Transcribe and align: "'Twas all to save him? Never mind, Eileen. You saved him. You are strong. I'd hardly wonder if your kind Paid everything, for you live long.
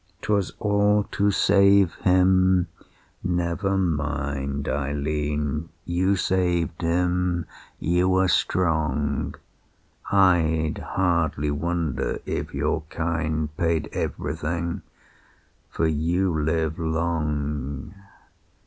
"'Twas 0.23 0.51
all 0.57 1.03
to 1.11 1.29
save 1.29 1.93
him? 1.97 2.65
Never 3.23 3.77
mind, 3.77 4.67
Eileen. 4.67 5.69
You 5.85 6.15
saved 6.15 6.81
him. 6.81 7.45
You 7.77 8.11
are 8.15 8.27
strong. 8.27 9.35
I'd 10.11 10.79
hardly 10.79 11.51
wonder 11.51 12.17
if 12.25 12.51
your 12.51 12.81
kind 12.89 13.55
Paid 13.57 13.89
everything, 13.93 14.81
for 15.69 15.85
you 15.85 16.33
live 16.33 16.79
long. 16.79 17.93